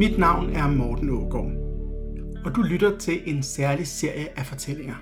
[0.00, 1.52] Mit navn er Morten Ågaard,
[2.44, 4.94] og du lytter til en særlig serie af fortællinger.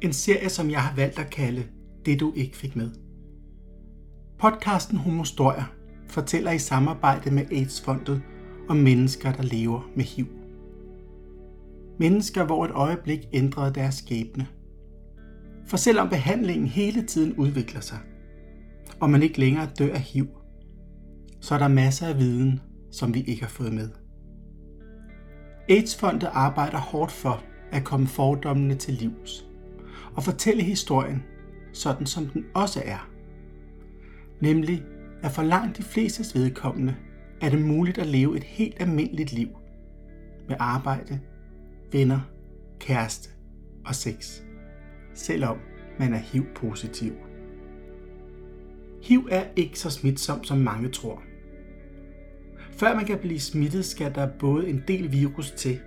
[0.00, 1.64] En serie, som jeg har valgt at kalde
[2.06, 2.90] Det du ikke fik med.
[4.38, 5.72] Podcasten Homostorier
[6.08, 8.22] fortæller i samarbejde med AIDS-fondet
[8.68, 10.26] om mennesker, der lever med HIV.
[11.98, 14.46] Mennesker, hvor et øjeblik ændrede deres skæbne.
[15.66, 17.98] For selvom behandlingen hele tiden udvikler sig,
[19.00, 20.26] og man ikke længere dør af HIV,
[21.40, 22.60] så er der masser af viden,
[22.92, 23.90] som vi ikke har fået med.
[25.68, 29.46] AIDS-fondet arbejder hårdt for at komme fordommene til livs
[30.14, 31.22] og fortælle historien,
[31.72, 33.08] sådan som den også er.
[34.40, 34.82] Nemlig,
[35.22, 36.96] at for langt de flestes vedkommende
[37.40, 39.48] er det muligt at leve et helt almindeligt liv
[40.48, 41.20] med arbejde,
[41.92, 42.20] venner,
[42.80, 43.30] kæreste
[43.86, 44.40] og sex,
[45.14, 45.58] selvom
[45.98, 47.12] man er HIV-positiv.
[49.02, 51.22] HIV er ikke så smitsom, som mange tror.
[52.72, 55.78] Før man kan blive smittet, skal der både en del virus til,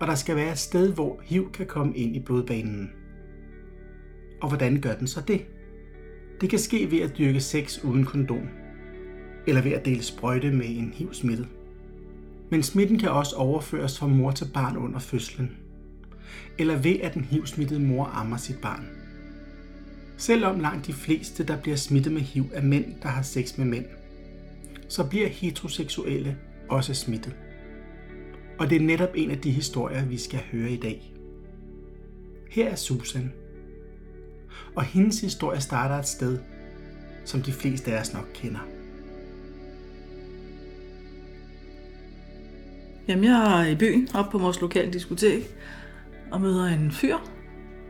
[0.00, 2.90] og der skal være et sted, hvor HIV kan komme ind i blodbanen.
[4.40, 5.46] Og hvordan gør den så det?
[6.40, 8.48] Det kan ske ved at dyrke sex uden kondom,
[9.46, 11.48] eller ved at dele sprøjte med en HIV-smittet.
[12.50, 15.50] Men smitten kan også overføres fra mor til barn under fødslen,
[16.58, 18.86] eller ved at den HIV-smittede mor ammer sit barn.
[20.16, 23.66] Selvom langt de fleste, der bliver smittet med HIV, er mænd, der har sex med
[23.66, 23.86] mænd,
[24.88, 26.36] så bliver heteroseksuelle
[26.68, 27.36] også smittet.
[28.58, 31.12] Og det er netop en af de historier, vi skal høre i dag.
[32.50, 33.32] Her er Susan.
[34.74, 36.38] Og hendes historie starter et sted,
[37.24, 38.60] som de fleste af os nok kender.
[43.08, 45.56] Jamen, jeg er i byen, op på vores lokale diskotek,
[46.30, 47.16] og møder en fyr,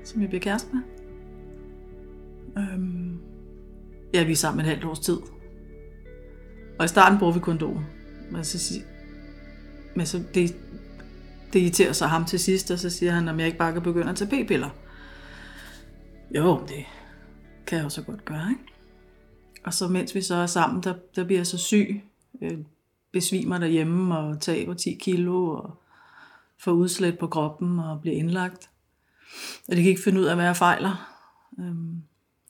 [0.05, 0.83] som jeg bliver kæreste med.
[2.59, 3.19] Øhm,
[4.15, 5.19] ja, vi er sammen et halvt års tid.
[6.79, 7.85] Og i starten bruger vi kondom.
[8.31, 8.85] Men så, sig-
[9.95, 10.57] men så det,
[11.53, 13.83] det irriterer sig ham til sidst, og så siger han, om jeg ikke bare kan
[13.83, 14.71] begynde at tage p-piller.
[16.35, 16.85] Jo, det
[17.67, 18.63] kan jeg jo så godt gøre, ikke?
[19.65, 22.03] Og så mens vi så er sammen, der, der bliver jeg så syg,
[22.43, 22.59] øh,
[23.13, 25.83] besvimer derhjemme og taber 10 kilo og
[26.59, 28.71] får udslæt på kroppen og bliver indlagt.
[29.69, 31.13] Og de kan ikke finde ud af, hvad jeg fejler.
[31.61, 32.03] Øhm,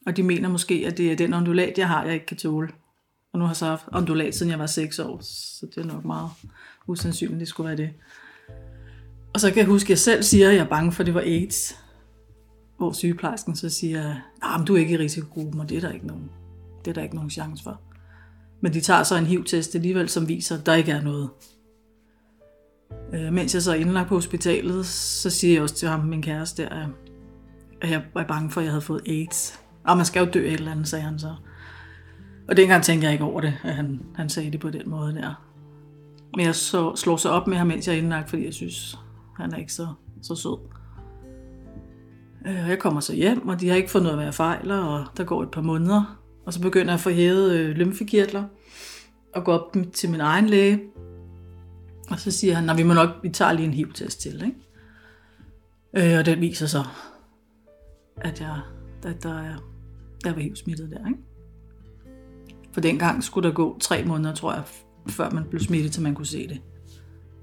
[0.07, 2.69] og de mener måske, at det er den ondulat, jeg har, jeg ikke kan tåle.
[3.37, 5.87] Og nu har jeg så haft ondulat, siden jeg var 6 år, så det er
[5.87, 6.31] nok meget
[6.87, 7.91] usandsynligt, det skulle være det.
[9.35, 11.07] Og så kan jeg huske, at jeg selv siger, at jeg er bange for, at
[11.07, 11.77] det var AIDS.
[12.79, 16.07] Hvor sygeplejersken så siger, at du er ikke i risikogruppen, og det er der ikke
[16.07, 16.31] nogen,
[16.85, 17.81] det er der ikke nogen chance for.
[18.61, 21.31] Men de tager så en HIV-test alligevel, som viser, at der ikke er noget.
[23.15, 26.23] Øh, mens jeg så er indlagt på hospitalet, så siger jeg også til ham, min
[26.23, 29.61] kæreste, at jeg var bange for, at jeg havde fået AIDS.
[29.85, 31.35] Og man skal jo dø et eller andet, sagde han så.
[32.49, 35.15] Og dengang tænkte jeg ikke over det, at han, han sagde det på den måde
[35.15, 35.47] der.
[36.37, 38.99] Men jeg så, slog så op med ham, mens jeg er indlagt, fordi jeg synes,
[39.37, 39.87] han er ikke så,
[40.23, 40.59] så sød.
[42.47, 44.35] Øh, og Jeg kommer så hjem, og de har ikke fundet ud af, hvad jeg
[44.35, 46.21] fejler, og der går et par måneder.
[46.47, 48.45] Og så begynder jeg at få hævet øh, lymfekirtler,
[49.35, 50.81] og gå op til min egen læge.
[52.11, 56.13] Og så siger han, at vi må nok, vi tager lige en HIV-test til, ikke?
[56.13, 56.85] Øh, og den viser så,
[58.17, 58.61] at jeg,
[59.05, 59.57] at der er,
[60.25, 61.21] jeg var HIV-smittet der, ikke?
[62.77, 64.63] For dengang skulle der gå tre måneder, tror jeg,
[65.09, 66.61] før man blev smittet, til man kunne se det.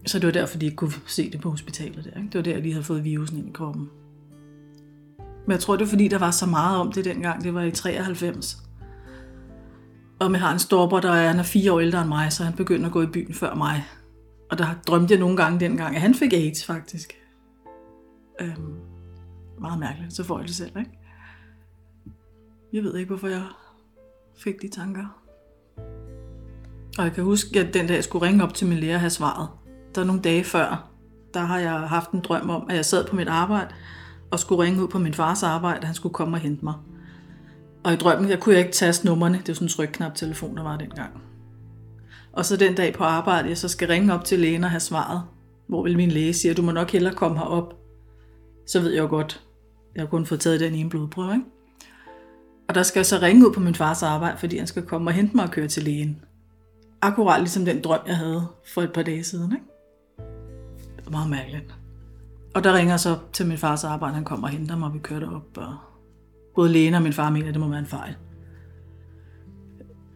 [0.05, 2.17] Så det var derfor, de ikke kunne se det på hospitalet der.
[2.17, 2.29] Ikke?
[2.29, 3.89] Det var der, de lige havde fået virusen ind i kroppen.
[5.17, 7.43] Men jeg tror, det var fordi, der var så meget om det dengang.
[7.43, 8.57] Det var i 93.
[10.19, 12.43] Og jeg har en storbror, der er, han er fire år ældre end mig, så
[12.43, 13.85] han begyndte at gå i byen før mig.
[14.51, 17.13] Og der drømte jeg nogle gange dengang, at han fik AIDS faktisk.
[18.41, 18.75] Øhm,
[19.61, 20.91] meget mærkeligt, så får jeg det selv, ikke?
[22.73, 23.43] Jeg ved ikke, hvorfor jeg
[24.35, 25.22] fik de tanker.
[26.97, 28.99] Og jeg kan huske, at den dag jeg skulle ringe op til min lærer og
[28.99, 29.47] have svaret,
[29.95, 30.89] der er nogle dage før,
[31.33, 33.67] der har jeg haft en drøm om, at jeg sad på mit arbejde
[34.31, 36.73] og skulle ringe ud på min fars arbejde, at han skulle komme og hente mig.
[37.83, 39.37] Og i drømmen, jeg kunne jeg ikke taste numrene.
[39.37, 41.11] Det var sådan en trykknap telefon, der var dengang.
[42.33, 44.79] Og så den dag på arbejde, jeg så skal ringe op til lægen og have
[44.79, 45.21] svaret.
[45.67, 47.73] Hvor vil min læge sige, du må nok hellere komme herop.
[48.67, 49.41] Så ved jeg jo godt,
[49.95, 51.45] jeg har kun fået taget den ene blodprøve, ikke?
[52.69, 55.09] Og der skal jeg så ringe ud på min fars arbejde, fordi han skal komme
[55.09, 56.21] og hente mig og køre til lægen.
[57.03, 59.65] Akkurat ligesom den drøm, jeg havde for et par dage siden, ikke?
[60.97, 61.75] Det var meget mærkeligt.
[62.55, 64.99] Og der ringer så til min fars arbejde, han kommer og henter mig, og vi
[64.99, 65.77] kører derop, og
[66.55, 68.15] både lægen og min far mener, at det må være en fejl.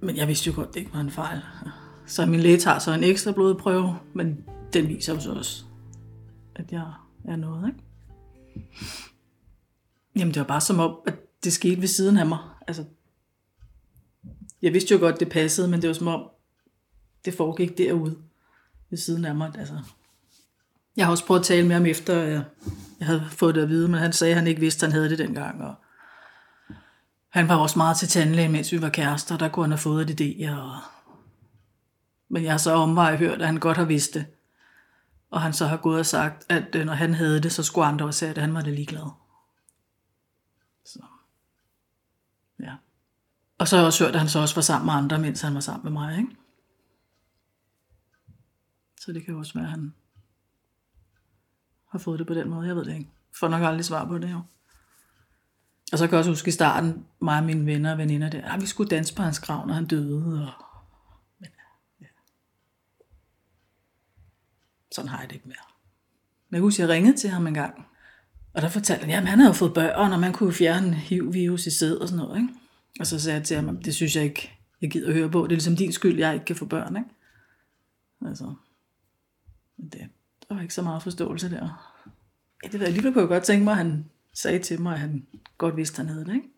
[0.01, 1.41] Men jeg vidste jo godt, det ikke var en fejl.
[2.05, 4.43] Så min læge tager så en ekstra blodprøve, men
[4.73, 5.63] den viser jo så også,
[6.55, 6.91] at jeg
[7.25, 7.79] er noget, ikke?
[10.15, 12.39] Jamen, det var bare som om, at det skete ved siden af mig.
[12.67, 12.83] Altså,
[14.61, 16.29] jeg vidste jo godt, det passede, men det var som om,
[17.27, 18.17] det foregik derude.
[18.89, 19.51] ved siden af mig.
[19.59, 19.79] Altså.
[20.97, 22.43] Jeg har også prøvet at tale med ham efter, jeg,
[22.99, 24.99] jeg havde fået det at vide, men han sagde, at han ikke vidste, at han
[24.99, 25.63] havde det dengang.
[25.63, 25.75] Og
[27.29, 29.37] han var også meget til tandlæge, mens vi var kærester.
[29.37, 30.51] Der kunne han have fået et idé.
[30.51, 30.79] Og...
[32.29, 34.25] Men jeg har så omvej hørt, at han godt har vidst det.
[35.31, 37.87] Og han så har gået og sagt, at øh, når han havde det, så skulle
[37.87, 39.09] andre også sige, at han var det ligeglad.
[40.85, 40.99] Så.
[42.59, 42.73] Ja.
[43.57, 45.41] Og så har jeg også hørt, at han så også var sammen med andre, mens
[45.41, 46.17] han var sammen med mig.
[46.17, 46.29] Ikke?
[49.01, 49.93] Så det kan jo også være, at han
[51.89, 52.67] har fået det på den måde.
[52.67, 53.09] Jeg ved det ikke.
[53.39, 54.41] Får nok aldrig svar på det her.
[55.91, 58.41] Og så kan jeg også huske i starten, mig og mine venner og veninder der,
[58.41, 60.41] at ah, vi skulle danse på hans grav, når han døde.
[60.41, 60.65] Og...
[61.39, 61.49] Men,
[62.01, 62.05] ja.
[64.91, 65.57] Sådan har jeg det ikke mere.
[66.49, 67.85] Men jeg husker, jeg ringede til ham en gang.
[68.53, 71.71] Og der fortalte han, at han havde fået børn, og man kunne fjerne HIV-virus i
[71.71, 72.41] sæd og sådan noget.
[72.41, 72.53] Ikke?
[72.99, 74.51] Og så sagde jeg til ham, det synes jeg ikke,
[74.81, 75.39] jeg gider at høre på.
[75.43, 76.97] Det er ligesom din skyld, jeg ikke kan få børn.
[76.97, 77.09] Ikke?
[78.25, 78.53] Altså,
[79.77, 80.09] men det,
[80.49, 81.93] der var ikke så meget forståelse der.
[82.63, 84.93] Ja, det ved jeg, alligevel kunne jeg godt tænke mig, at han sagde til mig,
[84.93, 85.27] at han
[85.57, 86.49] godt vidste, at han havde det, ikke?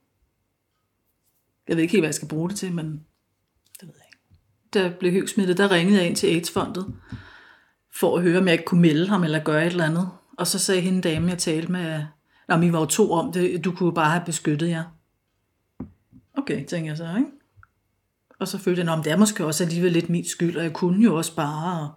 [1.68, 2.86] Jeg ved ikke helt, hvad jeg skal bruge det til, men
[3.80, 4.20] det ved jeg ikke.
[4.74, 6.94] Da jeg blev høgsmittet, der ringede jeg ind til AIDS-fondet,
[7.96, 10.10] for at høre, om jeg ikke kunne melde ham eller gøre et eller andet.
[10.38, 12.06] Og så sagde hende dame, jeg talte med,
[12.48, 14.84] at vi var jo to om det, du kunne bare have beskyttet jer.
[16.34, 17.32] Okay, tænker jeg så, ikke?
[18.40, 20.74] Og så følte jeg, at det er måske også alligevel lidt min skyld, og jeg
[20.74, 21.94] kunne jo også bare.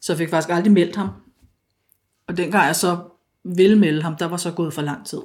[0.00, 1.08] Så jeg fik faktisk aldrig meldt ham.
[2.28, 2.98] Og dengang jeg så
[3.44, 5.20] ville melde ham, der var så gået for lang tid.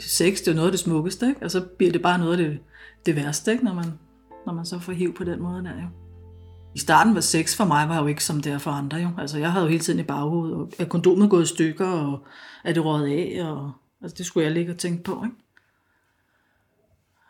[0.00, 1.42] Sex, det er noget af det smukkeste, ikke?
[1.42, 2.58] Og så bliver det bare noget af det,
[3.06, 3.64] det værste, ikke?
[3.64, 3.98] Når, man,
[4.46, 5.88] når man så får hiv på den måde der, jo.
[6.74, 9.08] I starten var sex for mig var jo ikke som det er for andre, jo.
[9.18, 12.26] Altså, jeg havde jo hele tiden i baghovedet, og er kondomet gået i stykker, og
[12.64, 13.72] er det røget af, og
[14.02, 15.36] altså, det skulle jeg ligge og tænke på, ikke?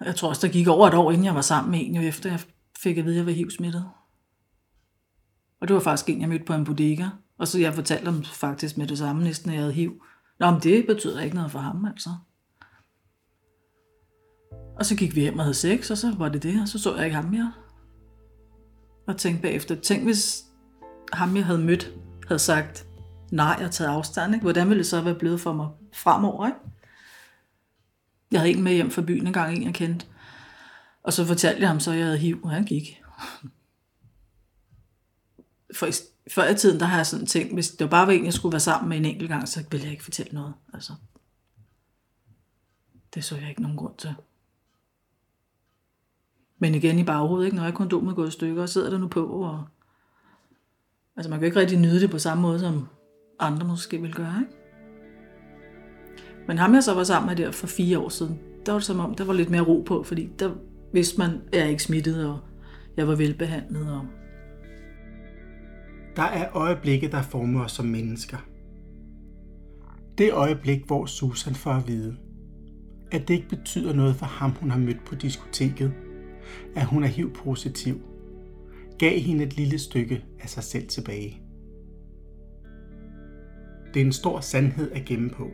[0.04, 2.02] Jeg tror også, der gik over et år, inden jeg var sammen med en, jo
[2.02, 2.40] efter jeg
[2.78, 3.84] fik at vide, at jeg var HIV-smittet.
[5.60, 7.06] Og det var faktisk en, jeg mødte på en bodega.
[7.38, 10.02] Og så jeg fortalte dem faktisk med det samme, næsten, at jeg havde HIV.
[10.40, 12.10] Nå, men det betyder ikke noget for ham, altså.
[14.76, 16.78] Og så gik vi hjem og havde sex, og så var det det, og så
[16.78, 17.52] så jeg ikke ham mere.
[19.06, 20.44] Og tænkte bagefter, tænk hvis
[21.12, 21.92] ham, jeg havde mødt,
[22.28, 22.86] havde sagt
[23.32, 24.42] nej og taget afstand, ikke?
[24.42, 26.46] hvordan ville det så være blevet for mig fremover?
[26.46, 26.58] Ikke?
[28.30, 30.06] Jeg havde en med hjem fra byen en gang, en jeg kendte.
[31.02, 33.02] Og så fortalte jeg ham så, at jeg havde HIV, og han gik.
[35.74, 35.88] For
[36.30, 38.32] før i tiden, der har jeg sådan tænkt, hvis det var bare var en, jeg
[38.32, 40.54] skulle være sammen med en enkelt gang, så ville jeg ikke fortælle noget.
[40.74, 40.92] Altså,
[43.14, 44.14] det så jeg ikke nogen grund til.
[46.58, 47.56] Men igen i baghovedet, ikke?
[47.56, 49.64] når jeg kondomet går i stykker, og sidder der nu på, og
[51.16, 52.88] altså man kan ikke rigtig nyde det på samme måde, som
[53.38, 54.52] andre måske vil gøre, ikke?
[56.46, 58.86] Men ham jeg så var sammen med der for fire år siden, der var det
[58.86, 60.54] som om, der var lidt mere ro på, fordi der
[60.92, 62.40] vidste man, at jeg ikke smittet, og
[62.96, 64.06] jeg var velbehandlet, og
[66.18, 68.36] der er øjeblikke, der former os som mennesker.
[70.18, 72.16] Det øjeblik, hvor Susan får at vide,
[73.12, 75.92] at det ikke betyder noget for ham, hun har mødt på diskoteket,
[76.76, 78.00] at hun er HIV-positiv,
[78.98, 81.40] gav hende et lille stykke af sig selv tilbage.
[83.94, 85.50] Det er en stor sandhed at gemme på.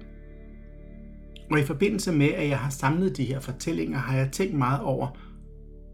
[1.50, 4.80] Og i forbindelse med, at jeg har samlet de her fortællinger, har jeg tænkt meget
[4.80, 5.08] over,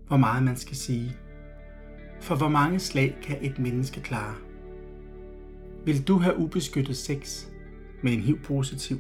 [0.06, 1.16] hvor meget man skal sige.
[2.20, 4.49] For hvor mange slag kan et menneske klare?
[5.84, 7.46] Vil du have ubeskyttet sex
[8.02, 8.98] med en HIV-positiv?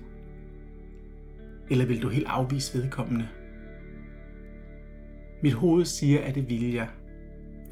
[1.70, 3.28] Eller vil du helt afvise vedkommende?
[5.42, 6.88] Mit hoved siger, at det vil jeg,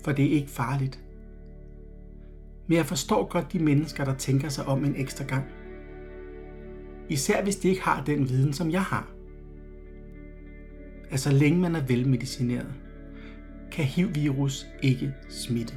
[0.04, 1.04] for det er ikke farligt.
[2.66, 5.44] Men jeg forstår godt de mennesker, der tænker sig om en ekstra gang.
[7.08, 9.12] Især hvis de ikke har den viden, som jeg har.
[11.10, 12.74] Altså længe man er velmedicineret,
[13.72, 15.74] kan HIV-virus ikke smitte.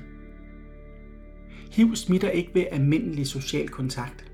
[1.72, 4.32] HIV smitter ikke ved almindelig social kontakt.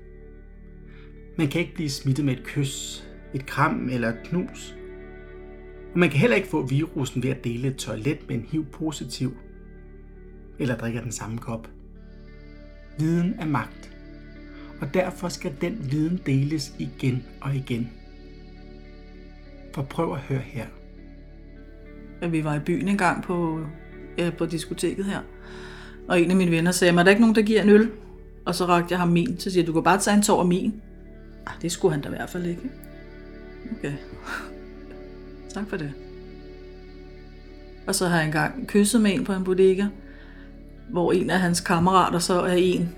[1.38, 3.04] Man kan ikke blive smittet med et kys,
[3.34, 4.76] et kram eller et knus.
[5.92, 9.36] Og man kan heller ikke få virusen ved at dele et toilet med en HIV-positiv
[10.58, 11.68] eller drikke den samme kop.
[12.98, 13.92] Viden er magt,
[14.80, 17.90] og derfor skal den viden deles igen og igen.
[19.74, 20.66] For prøv at høre her.
[22.30, 23.66] Vi var i byen engang på,
[24.18, 25.20] ja, på diskoteket her,
[26.08, 27.90] og en af mine venner sagde, er der ikke nogen, der giver en øl?
[28.44, 29.40] Og så rakte jeg ham min.
[29.40, 30.82] Så siger du kan bare tage en tår af min.
[31.46, 32.62] Ah, det skulle han da i hvert fald ikke.
[33.78, 33.92] Okay.
[35.54, 35.92] tak for det.
[37.86, 39.86] Og så har jeg engang kysset med en på en bodega,
[40.90, 42.88] hvor en af hans kammerater så er en,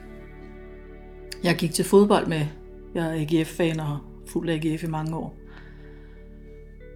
[1.45, 2.47] jeg gik til fodbold med.
[2.95, 5.37] Jeg er AGF-fan og fuld AGF i mange år.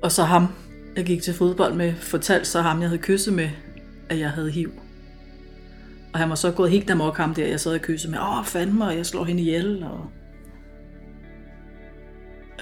[0.03, 0.47] Og så ham,
[0.97, 3.49] jeg gik til fodbold med, fortalte så ham, jeg havde kysset med,
[4.09, 4.71] at jeg havde HIV.
[6.15, 8.45] Og han var så gået helt amok ham der, jeg sad og kysse med, åh,
[8.45, 9.83] fandme, og jeg slår hende ihjel.
[9.83, 10.07] Og...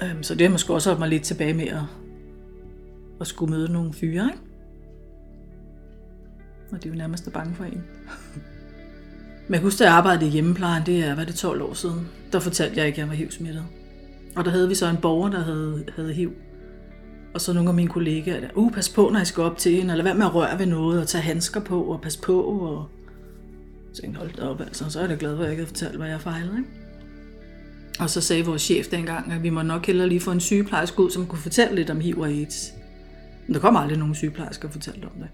[0.03, 1.81] Øhm, så det har måske også holdt mig lidt tilbage med at,
[3.21, 4.43] at skulle møde nogle fyre, ikke?
[6.71, 7.83] Og de er jo nærmest bange for en.
[9.47, 12.07] Men jeg husker, at jeg arbejdede i hjemmeplejen, det er, hvad det 12 år siden.
[12.31, 13.63] Der fortalte jeg ikke, at jeg var HIV-smittet.
[14.35, 16.31] Og der havde vi så en borger, der havde, havde HIV.
[17.33, 19.71] Og så nogle af mine kollegaer, der, uh, pas på, når I skal op til
[19.71, 22.41] hende, eller hvad med at røre ved noget, og tage handsker på, og pas på,
[22.41, 22.89] og
[23.93, 25.97] så tænkte, hold op, altså, så er jeg glad for, at jeg ikke havde fortalt,
[25.97, 26.69] hvad jeg fejlede, ikke?
[27.99, 30.99] Og så sagde vores chef dengang, at vi må nok hellere lige få en sygeplejerske
[30.99, 32.73] ud, som kunne fortælle lidt om HIV og AIDS.
[33.47, 35.27] Men der kom aldrig nogen sygeplejersker og fortalte om det.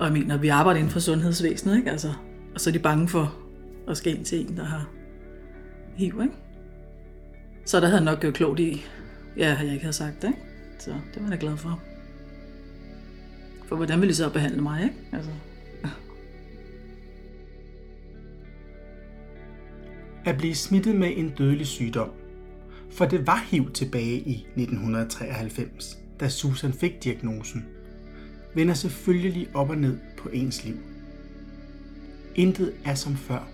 [0.00, 1.90] Og jeg mener, vi arbejder inden for sundhedsvæsenet, ikke?
[1.90, 2.12] Altså,
[2.54, 3.36] og så er de bange for
[3.88, 4.88] at ske ind til en, der har
[5.96, 6.34] HIV, ikke?
[7.64, 8.84] Så der havde nok gjort klogt i,
[9.36, 10.40] ja, jeg ikke havde sagt det, ikke?
[10.78, 11.80] Så det var jeg glad for.
[13.66, 14.96] For hvordan ville de så behandle mig, ikke?
[15.12, 15.30] Altså,
[20.26, 22.10] at blive smittet med en dødelig sygdom.
[22.90, 27.64] For det var HIV tilbage i 1993, da Susan fik diagnosen.
[28.54, 30.76] Vender selvfølgelig op og ned på ens liv.
[32.34, 33.48] Intet er som før.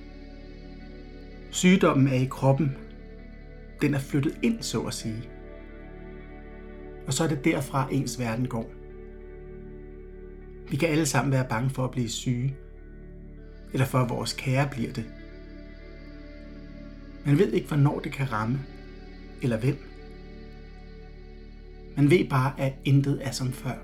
[1.51, 2.77] Sygdommen er i kroppen.
[3.83, 5.23] Den er flyttet ind, så at sige.
[7.07, 8.73] Og så er det derfra, ens verden går.
[10.71, 12.57] Vi kan alle sammen være bange for at blive syge,
[13.73, 15.05] eller for at vores kære bliver det.
[17.27, 18.59] Man ved ikke, hvornår det kan ramme,
[19.43, 19.77] eller hvem.
[21.97, 23.75] Man ved bare, at intet er som før.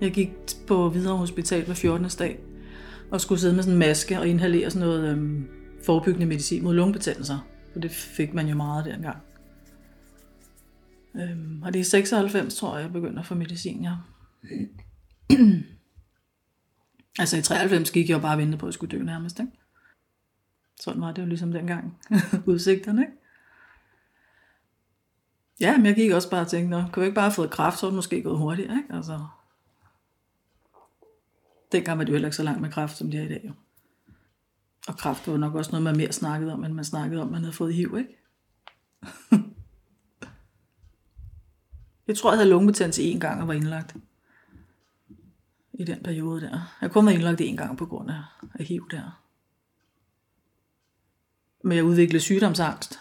[0.00, 0.30] Jeg gik
[0.66, 2.08] på Hvidovre Hospital hver 14.
[2.18, 2.38] dag
[3.10, 5.48] og skulle sidde med sådan en maske og inhalere sådan noget øhm,
[5.86, 7.38] forebyggende medicin mod lungebetændelser.
[7.72, 9.16] For det fik man jo meget dengang.
[11.16, 13.94] Øhm, og det er 96, tror jeg, jeg begynder at få medicin, ja.
[17.18, 19.40] altså i 93 gik jeg jo bare og ventede på, at jeg skulle dø nærmest,
[19.40, 19.52] ikke?
[20.80, 21.98] Sådan var det jo ligesom dengang.
[22.46, 23.12] Udsigterne, ikke?
[25.60, 27.50] Ja, men jeg gik også bare og tænkte, nå, kunne jeg ikke bare have fået
[27.50, 28.94] kraft, så var det måske gået hurtigere, ikke?
[28.94, 29.26] Altså,
[31.72, 33.42] dengang var det jo heller ikke så langt med kraft, som det er i dag,
[33.44, 33.52] jo.
[34.88, 37.40] Og kraft var nok også noget, man mere snakkede om, end man snakkede om, man
[37.40, 38.18] havde fået HIV, ikke?
[42.08, 43.96] jeg tror, jeg havde lungebetændelse en gang og var indlagt.
[45.72, 46.76] I den periode der.
[46.80, 48.22] Jeg kun var indlagt én gang på grund af
[48.60, 49.27] HIV der
[51.64, 53.00] med at udvikle sygdomsangst.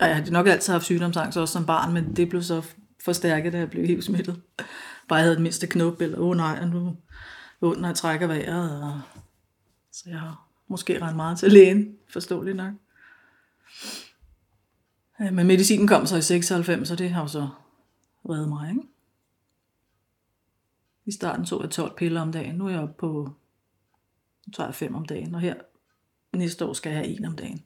[0.00, 2.62] Og jeg har nok altid haft sygdomsangst, også som barn, men det blev så
[3.04, 4.42] forstærket, da jeg blev helt smittet.
[5.08, 6.96] Bare jeg havde den mindste knop, eller åh oh, nej, nu
[7.60, 8.82] ondt, når jeg trækker vejret.
[8.82, 9.00] Og...
[9.92, 12.74] Så jeg har måske ret meget til lægen, forståeligt nok.
[15.18, 17.48] Men medicinen kom så i 96, så det har jo så
[18.28, 18.82] reddet mig, ikke?
[21.04, 23.32] I starten så jeg 12 piller om dagen, nu er jeg oppe på,
[24.46, 25.54] nu tager jeg 5 om dagen, og her
[26.36, 27.64] næste år skal jeg have en om dagen.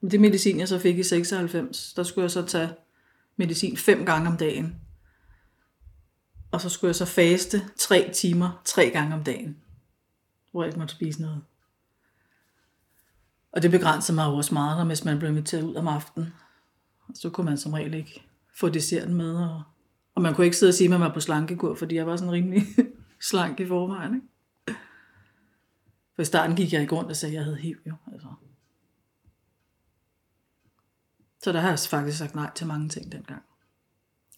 [0.00, 2.68] Men det medicin, jeg så fik i 96, der skulle jeg så tage
[3.36, 4.74] medicin fem gange om dagen.
[6.50, 9.56] Og så skulle jeg så faste tre timer, tre gange om dagen,
[10.50, 11.42] hvor jeg ikke måtte spise noget.
[13.52, 16.32] Og det begrænsede mig også meget, hvis man blev inviteret ud om aftenen.
[17.14, 18.22] Så kunne man som regel ikke
[18.54, 19.36] få desserten med.
[19.36, 19.62] Og,
[20.14, 22.16] og man kunne ikke sidde og sige, at man var på slankekur, fordi jeg var
[22.16, 22.62] sådan rimelig
[23.30, 24.14] slank i forvejen.
[24.14, 24.26] Ikke?
[26.16, 27.76] For i starten gik jeg ikke rundt og sagde, at jeg havde HIV.
[27.86, 27.94] Jo.
[28.12, 28.28] Altså.
[31.42, 33.42] Så der har jeg faktisk sagt nej til mange ting dengang.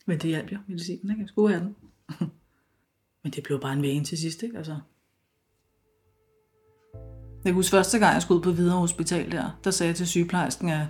[0.07, 1.21] Men det hjalp jo, medicinen, ikke?
[1.21, 1.77] Jeg skulle have den.
[3.23, 4.59] Men det blev bare en vane til sidst, ikke?
[4.59, 4.81] Altså.
[7.45, 9.97] Jeg kan huske første gang, jeg skulle ud på Videre Hospital der, der sagde jeg
[9.97, 10.87] til sygeplejersken, at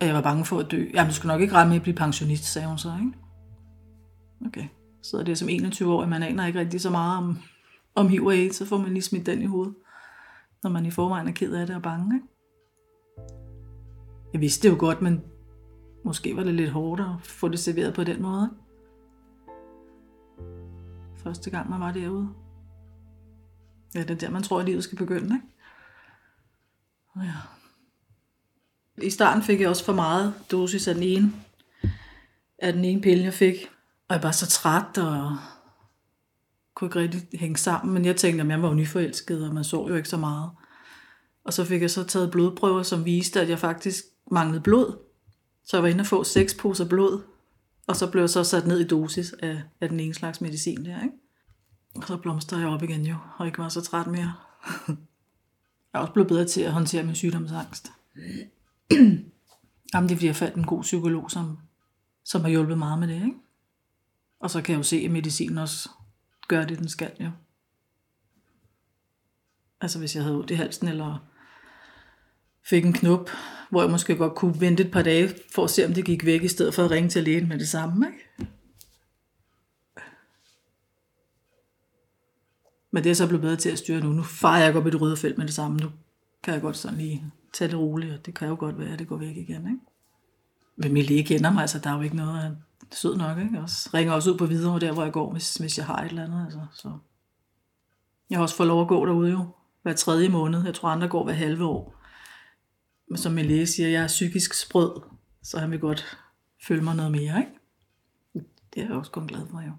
[0.00, 0.90] at jeg var bange for at dø.
[0.94, 3.12] Jamen, du skal nok ikke regne med at blive pensionist, sagde hun så, ikke?
[4.46, 4.68] Okay.
[5.02, 7.38] Så er det som 21 år, man aner ikke rigtig så meget om,
[7.94, 9.74] om HIV og AIDS, så får man lige smidt den i hovedet,
[10.62, 12.16] når man i forvejen er ked af det og bange.
[12.16, 12.26] Ikke?
[14.32, 15.22] Jeg vidste det jo godt, men
[16.04, 18.50] måske var det lidt hårdt at få det serveret på den måde.
[18.50, 18.62] Ikke?
[21.22, 22.28] Første gang man var derude.
[23.94, 25.46] Ja, det er der, man tror, at livet skal begynde, ikke?
[27.16, 27.32] Ja.
[29.02, 31.32] I starten fik jeg også for meget dosis af den ene,
[32.58, 33.54] af den ene pille, jeg fik.
[34.08, 35.36] Og jeg var så træt, og
[36.90, 39.64] kunne ikke rigtig hænge sammen, men jeg tænkte, at jeg var jo nyforelsket, og man
[39.64, 40.50] så jo ikke så meget.
[41.44, 44.98] Og så fik jeg så taget blodprøver, som viste, at jeg faktisk manglede blod.
[45.64, 47.22] Så jeg var inde og få seks poser blod,
[47.86, 50.84] og så blev jeg så sat ned i dosis af, af den ene slags medicin
[50.84, 51.16] der, ikke?
[51.94, 54.32] Og så blomstrede jeg op igen jo, og ikke var så træt mere.
[55.92, 57.92] jeg er også blevet bedre til at håndtere min sygdomsangst.
[59.94, 61.58] Jamen, det er fordi, jeg fandt en god psykolog, som,
[62.24, 63.34] som har hjulpet meget med det, ikke?
[64.40, 65.88] Og så kan jeg jo se, at medicinen også
[66.48, 67.30] gør det, den skal jo.
[69.80, 71.26] Altså hvis jeg havde ondt i halsen, eller
[72.64, 73.30] fik en knop,
[73.70, 76.24] hvor jeg måske godt kunne vente et par dage, for at se, om det gik
[76.24, 78.06] væk, i stedet for at ringe til lægen med det samme.
[78.06, 78.52] Ikke?
[82.90, 84.12] Men det er så blevet bedre til at styre nu.
[84.12, 85.76] Nu farer jeg op i det røde felt med det samme.
[85.76, 85.90] Nu
[86.42, 88.98] kan jeg godt sådan lige tage det roligt, og det kan jo godt være, at
[88.98, 89.66] det går væk igen.
[89.66, 89.78] Ikke?
[90.76, 92.58] Men min læge kender mig, altså der er jo ikke noget,
[92.94, 93.60] sød nok, ikke?
[93.60, 96.08] Også ringer også ud på videre, der hvor jeg går, hvis, hvis jeg har et
[96.08, 96.98] eller andet, altså, så.
[98.30, 99.46] Jeg har også fået lov at gå derude jo,
[99.82, 100.64] hver tredje måned.
[100.64, 101.94] Jeg tror, andre går hver halve år.
[103.08, 105.00] Men som min læge siger, jeg er psykisk sprød,
[105.42, 106.18] så han vil godt
[106.66, 107.52] følge mig noget mere, ikke?
[108.74, 109.72] Det er jeg også kun glad for, jo.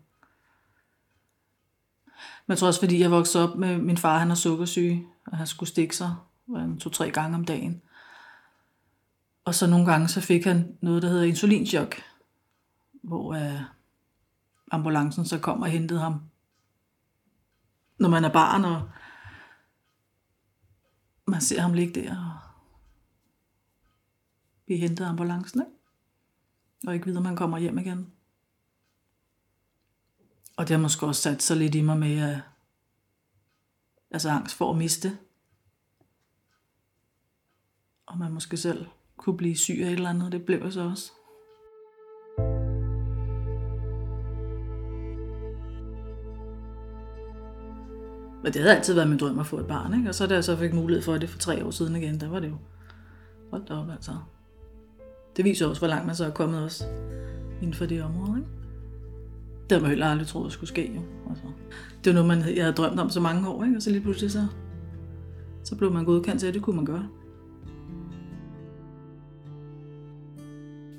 [2.46, 5.38] Men jeg tror også, fordi jeg voksede op med min far, han er sukkersyge, og
[5.38, 6.16] han skulle stikke sig
[6.80, 7.82] to-tre gange om dagen.
[9.46, 11.96] Og så nogle gange, så fik han noget, der hedder insulinchok,
[13.04, 13.62] hvor uh,
[14.72, 16.22] ambulancen så kom og hentede ham.
[17.98, 18.90] Når man er barn, og
[21.26, 22.40] man ser ham ligge der og
[24.66, 25.72] blive hentet af ambulancen, ikke?
[26.88, 28.12] og ikke vide, om man kommer hjem igen.
[30.58, 32.40] Og det har måske også sat sig lidt i mig med, uh,
[34.12, 35.18] altså angst for at miste.
[38.06, 40.82] Og man måske selv kunne blive syg af et eller andet, det blev jeg så
[40.82, 41.12] også.
[48.44, 50.10] Men det havde altid været min drøm at få et barn, ikke?
[50.10, 52.30] Og så da jeg så fik mulighed for det for tre år siden igen, der
[52.30, 52.56] var det jo,
[53.52, 54.12] hold da op altså.
[55.38, 56.84] Det viser også, hvor langt man så er kommet også
[57.62, 58.52] inden for det område, ikke?
[59.64, 61.02] Det havde man heller aldrig troet, skulle ske, jo.
[61.30, 61.44] Altså.
[62.04, 63.76] Det var noget, man, jeg havde drømt om så mange år, ikke?
[63.76, 64.48] Og så lige pludselig så,
[65.64, 67.08] så blev man godkendt til, at det kunne man gøre.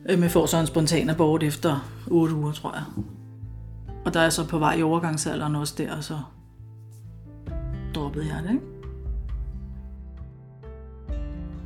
[0.09, 2.85] Øh, jeg får så en spontan abort efter 8 uger, tror jeg.
[4.04, 6.18] Og der er så på vej i overgangsalderen også der, og så
[7.94, 8.62] droppede jeg det, ikke?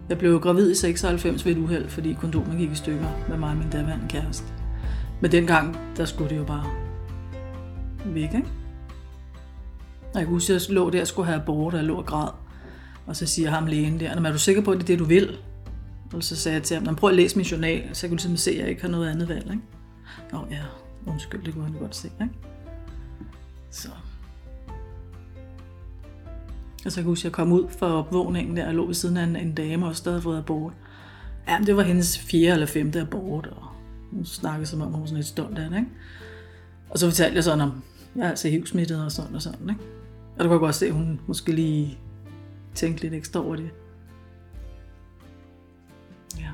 [0.09, 3.51] Jeg blev gravid i 96 ved et uheld, fordi kondomen gik i stykker med mig
[3.51, 4.47] og min daværende kæreste.
[5.21, 6.65] Men dengang, der skulle det jo bare
[8.07, 8.49] væk, ikke?
[10.01, 11.97] Og jeg kan huske, at jeg lå der og skulle have abort, og jeg lå
[11.97, 12.29] og græd.
[13.07, 15.05] Og så siger ham lægen der, er du sikker på, at det er det, du
[15.05, 15.37] vil?
[16.13, 18.37] Og så sagde jeg til ham, prøv at læse min journal, så jeg kunne simpelthen
[18.37, 19.51] se, at jeg ikke har noget andet valg.
[19.51, 19.63] Ikke?
[20.33, 20.63] Nå ja,
[21.07, 22.11] undskyld, det kunne han godt se.
[22.21, 22.35] Ikke?
[23.71, 23.89] Så.
[26.85, 28.87] Altså, og så kan jeg huske, at jeg kom ud fra opvågningen der, og lå
[28.87, 30.73] ved siden af en, en dame, og stadig fået abort.
[31.49, 33.63] Ja, det var hendes fjerde eller femte abort, og
[34.11, 35.77] hun snakkede som om, hun var sådan lidt stolt af det.
[35.77, 35.91] Ikke?
[36.91, 37.83] Og så fortalte jeg sådan om,
[38.17, 39.71] jeg er altså hivsmittet og sådan og sådan.
[39.71, 39.83] Ikke?
[40.39, 41.99] Og du kunne godt se, at hun måske lige
[42.75, 43.71] tænkte lidt ekstra over det.
[46.39, 46.51] Ja.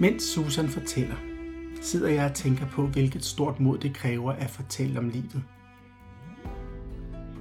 [0.00, 1.16] Mens Susan fortæller,
[1.86, 5.42] sidder jeg og tænker på, hvilket stort mod det kræver at fortælle om livet.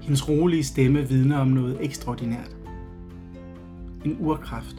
[0.02, 2.56] Hendes rolige stemme vidner om noget ekstraordinært.
[4.06, 4.76] En urkraft.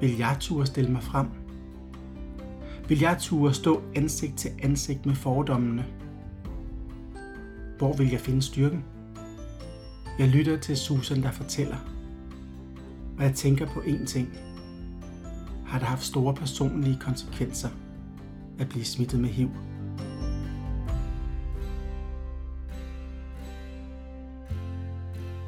[0.00, 1.26] Vil jeg turde stille mig frem?
[2.88, 5.86] Vil jeg turde stå ansigt til ansigt med fordommene?
[7.78, 8.84] Hvor vil jeg finde styrken?
[10.18, 11.76] Jeg lytter til Susan, der fortæller.
[13.18, 14.28] Og jeg tænker på én ting–
[15.72, 17.68] har det haft store personlige konsekvenser
[18.58, 19.50] at blive smittet med HIV.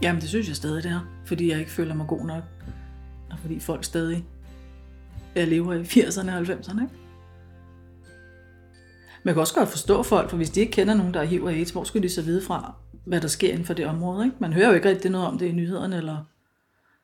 [0.03, 2.43] Jamen det synes jeg stadig det er, fordi jeg ikke føler mig god nok.
[3.31, 4.25] Og fordi folk stadig
[5.35, 6.83] jeg lever i 80'erne og 90'erne.
[6.83, 6.95] Ikke?
[9.23, 11.25] Men jeg kan også godt forstå folk, for hvis de ikke kender nogen, der er
[11.25, 13.87] HIV og AIDS, hvor skulle de så vide fra, hvad der sker inden for det
[13.87, 14.25] område?
[14.25, 14.37] Ikke?
[14.41, 16.25] Man hører jo ikke rigtig noget om det i nyhederne, eller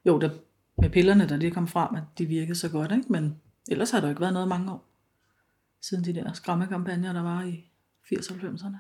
[0.07, 0.31] jo, der
[0.79, 3.13] med pillerne, der lige kom frem, at de virkede så godt, ikke?
[3.13, 4.89] men ellers har der jo ikke været noget mange år,
[5.81, 7.71] siden de der skræmmekampagner, der var i
[8.13, 8.77] 80-90'erne.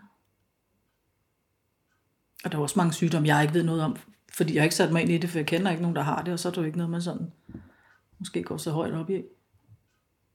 [2.45, 3.97] Og der er også mange sygdomme, jeg ikke ved noget om,
[4.33, 6.03] fordi jeg har ikke sat mig ind i det, for jeg kender ikke nogen, der
[6.03, 7.33] har det, og så er det jo ikke noget, man sådan
[8.19, 9.23] måske går så højt op i.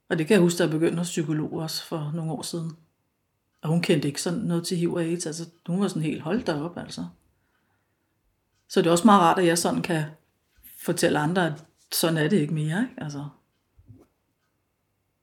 [0.09, 2.71] Og det kan jeg huske, der begyndte hos psykolog også for nogle år siden.
[3.61, 6.21] Og hun kendte ikke sådan noget til HIV og AIDS, altså hun var sådan helt
[6.21, 7.05] holdt derop, altså.
[8.69, 10.03] Så det er også meget rart, at jeg sådan kan
[10.85, 12.81] fortælle andre, at sådan er det ikke mere.
[12.81, 13.03] Ikke?
[13.03, 13.25] Altså,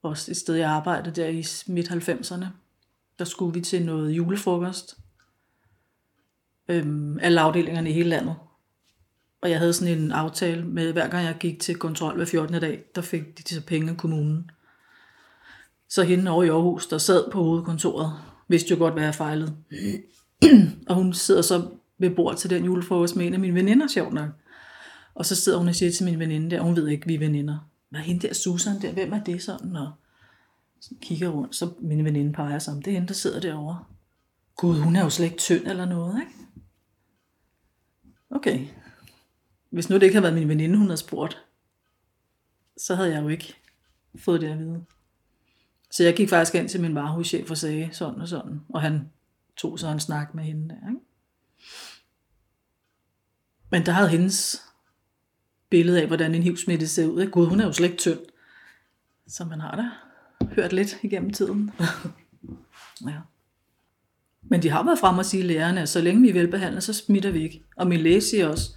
[0.03, 2.47] også et sted, jeg arbejdede der i midt-90'erne,
[3.19, 4.99] der skulle vi til noget julefrokost.
[6.69, 8.35] Øhm, alle afdelingerne i hele landet.
[9.43, 12.61] Og jeg havde sådan en aftale med, hver gang jeg gik til kontrol hver 14.
[12.61, 14.51] dag, der fik de så penge af kommunen.
[15.89, 18.13] Så hende over i Aarhus, der sad på hovedkontoret,
[18.49, 19.57] vidste jo godt, hvad jeg fejlede.
[20.89, 24.13] og hun sidder så ved bord til den julefrokost med en af mine veninder, sjovt
[24.13, 24.29] nok.
[25.15, 27.19] Og så sidder hun og siger til min veninde der, hun ved ikke, vi er
[27.19, 27.71] veninder.
[27.89, 28.93] Hvad er hende der Susan der?
[28.93, 29.77] Hvem er det sådan?
[29.77, 29.93] Og
[30.81, 32.83] så kigger rundt, så min veninde peger sig om.
[32.83, 33.85] Det er hende, der sidder derovre.
[34.57, 36.33] Gud, hun er jo slet ikke tynd eller noget, ikke?
[38.31, 38.67] Okay.
[39.71, 41.45] Hvis nu det ikke havde været min veninde, hun havde spurgt,
[42.77, 43.55] så havde jeg jo ikke
[44.19, 44.85] fået det at vide.
[45.91, 49.11] Så jeg gik faktisk ind til min varehuschef og sagde sådan og sådan, og han
[49.57, 50.89] tog så en snak med hende der.
[50.89, 51.01] Ikke?
[53.71, 54.63] Men der havde hendes
[55.73, 57.27] billede af, hvordan en hivsmitte ser ud.
[57.27, 58.19] Gud, hun er jo slet ikke tynd.
[59.27, 59.91] Så man har da
[60.55, 61.71] hørt lidt igennem tiden.
[63.11, 63.17] ja.
[64.43, 66.93] Men de har været frem og sige lærerne, at så længe vi er velbehandlet, så
[66.93, 67.63] smitter vi ikke.
[67.77, 68.71] Og min læge siger også,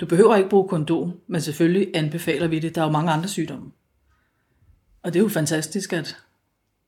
[0.00, 2.74] du behøver ikke bruge kondom, men selvfølgelig anbefaler vi det.
[2.74, 3.72] Der er jo mange andre sygdomme.
[5.02, 6.16] Og det er jo fantastisk, at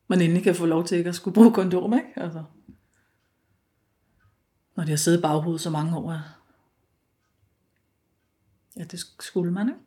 [0.08, 2.08] man endelig kan få lov til ikke at skulle bruge kondom, ikke?
[2.16, 2.42] Altså,
[4.76, 6.20] når det har siddet baghovedet så mange år.
[8.76, 9.80] Ja, det skulle man, ikke?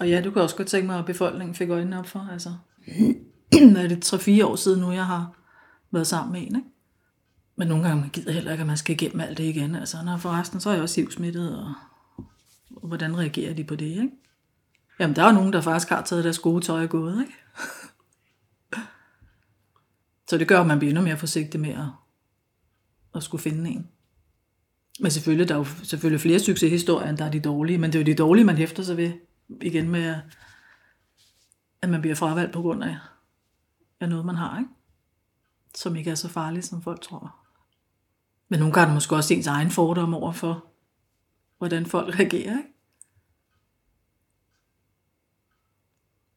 [0.00, 2.28] Og ja, du kan også godt tænke mig, at befolkningen fik øjnene op for.
[2.32, 2.48] Altså,
[3.76, 5.34] er det 3-4 år siden nu, jeg har
[5.90, 6.68] været sammen med en, ikke?
[7.56, 9.74] Men nogle gange man gider heller ikke, at man skal igennem alt det igen.
[9.74, 11.74] Altså, når forresten, så er jeg også HIV-smittet, og,
[12.76, 14.10] og hvordan reagerer de på det, ikke?
[14.98, 17.34] Jamen, der er jo nogen, der faktisk har taget deres gode tøj og gået, ikke?
[20.28, 21.86] så det gør, at man bliver endnu mere forsigtig med at,
[23.14, 23.88] at skulle finde en.
[25.00, 27.98] Men selvfølgelig, der er jo selvfølgelig flere succeshistorier, end der er de dårlige, men det
[27.98, 29.12] er jo de dårlige, man hæfter sig ved
[29.62, 30.14] igen med,
[31.82, 32.96] at man bliver fravalgt på grund af,
[34.00, 34.70] af noget, man har, ikke?
[35.74, 37.36] som ikke er så farligt, som folk tror.
[38.48, 40.64] Men nogle gange er det måske også ens egen fordom over for,
[41.58, 42.58] hvordan folk reagerer.
[42.58, 42.72] Ikke?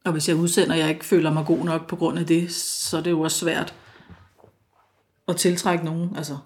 [0.06, 2.52] Og hvis jeg udsender, og jeg ikke føler mig god nok på grund af det,
[2.52, 3.76] så er det jo også svært
[5.28, 6.16] at tiltrække nogen.
[6.16, 6.38] Altså,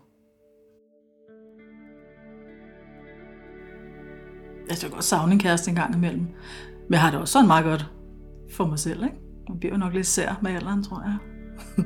[4.69, 6.21] Altså, jeg kan godt savne en kæreste en gang imellem.
[6.21, 7.91] Men jeg har det også sådan meget godt
[8.51, 9.15] for mig selv, ikke?
[9.49, 11.17] Man bliver jo nok lidt sær med alderen, tror jeg.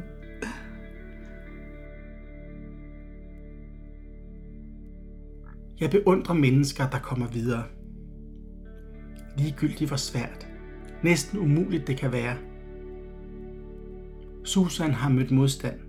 [5.81, 7.63] jeg beundrer mennesker, der kommer videre.
[9.37, 10.47] Ligegyldigt hvor svært,
[11.03, 12.35] næsten umuligt det kan være.
[14.43, 15.79] Susan har mødt modstand.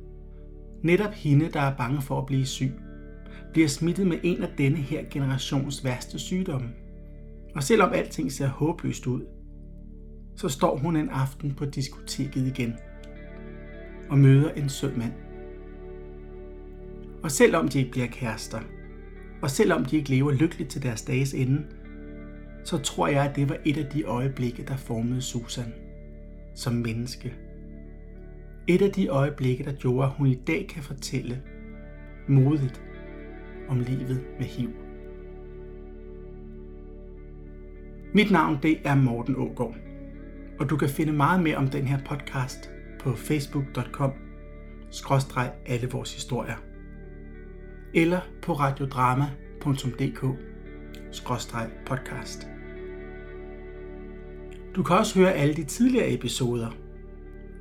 [0.82, 2.72] Netop hende, der er bange for at blive syg,
[3.52, 6.68] bliver smittet med en af denne her generations værste sygdomme.
[7.54, 9.22] Og selvom alting ser håbløst ud,
[10.36, 12.74] så står hun en aften på diskoteket igen
[14.10, 15.12] og møder en sød mand.
[17.22, 18.60] Og selvom de ikke bliver kærester,
[19.42, 21.64] og selvom de ikke lever lykkeligt til deres dages ende,
[22.64, 25.72] så tror jeg, at det var et af de øjeblikke, der formede Susan
[26.54, 27.34] som menneske.
[28.66, 31.42] Et af de øjeblikke, der gjorde, at hun i dag kan fortælle
[32.28, 32.82] modigt
[33.68, 34.83] om livet med HIV.
[38.16, 39.76] Mit navn det er Morten Ågaard,
[40.58, 44.12] og du kan finde meget mere om den her podcast på facebook.com
[44.90, 46.54] skråstreg alle vores historier
[47.94, 50.38] eller på radiodrama.dk
[51.12, 52.48] skråstreg podcast.
[54.76, 56.70] Du kan også høre alle de tidligere episoder.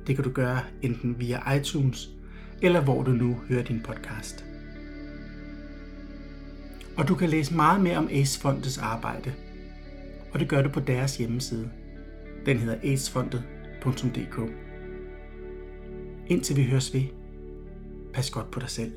[0.06, 2.10] Det kan du gøre enten via iTunes
[2.62, 4.44] eller hvor du nu hører din podcast.
[6.96, 9.32] Og du kan læse meget mere om Ace Fondets arbejde–
[10.34, 11.70] og det gør du på deres hjemmeside.
[12.46, 14.52] Den hedder aidsfondet.dk.
[16.26, 17.02] Indtil vi høres ved,
[18.14, 18.92] pas godt på dig selv.